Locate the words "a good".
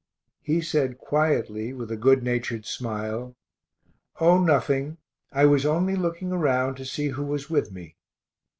1.91-2.23